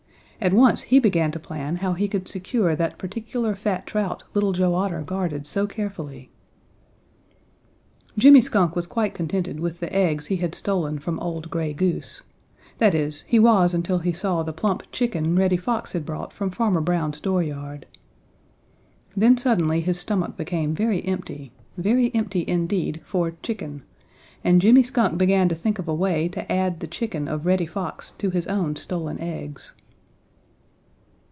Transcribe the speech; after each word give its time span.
At 0.43 0.53
once 0.53 0.81
he 0.81 0.97
began 0.97 1.29
to 1.33 1.39
plan 1.39 1.75
how 1.75 1.93
he 1.93 2.07
could 2.07 2.27
secure 2.27 2.75
that 2.75 2.97
particular 2.97 3.53
fat 3.53 3.85
trout 3.85 4.23
Little 4.33 4.53
Joe 4.53 4.73
Otter 4.73 5.03
guarded 5.03 5.45
so 5.45 5.67
carefully. 5.67 6.31
Jimmy 8.17 8.41
Skunk 8.41 8.75
was 8.75 8.87
quite 8.87 9.13
contented 9.13 9.59
with 9.59 9.79
the 9.79 9.95
eggs 9.95 10.25
he 10.25 10.37
had 10.37 10.55
stolen 10.55 10.97
from 10.97 11.19
old 11.19 11.51
Gray 11.51 11.73
Goose 11.73 12.23
that 12.79 12.95
is, 12.95 13.21
he 13.27 13.37
was 13.37 13.75
until 13.75 13.99
he 13.99 14.13
saw 14.13 14.41
the 14.41 14.51
plump 14.51 14.81
chicken 14.91 15.35
Reddy 15.35 15.57
Fox 15.57 15.91
had 15.91 16.07
brought 16.07 16.33
from 16.33 16.49
Farmer 16.49 16.81
Brown's 16.81 17.19
dooryard. 17.19 17.85
Then 19.15 19.37
suddenly 19.37 19.79
his 19.81 19.99
stomach 19.99 20.37
became 20.37 20.73
very 20.73 21.05
empty, 21.05 21.51
very 21.77 22.11
empty 22.15 22.43
indeed 22.47 22.99
for 23.03 23.35
chicken, 23.43 23.83
and 24.43 24.59
Jimmy 24.59 24.81
Skunk 24.81 25.19
began 25.19 25.49
to 25.49 25.55
think 25.55 25.77
of 25.77 25.87
a 25.87 25.93
way 25.93 26.27
to 26.29 26.51
add 26.51 26.79
the 26.79 26.87
chicken 26.87 27.27
of 27.27 27.45
Reddy 27.45 27.67
Fox 27.67 28.13
to 28.17 28.31
his 28.31 28.47
own 28.47 28.75
stolen 28.75 29.19
eggs. 29.19 29.75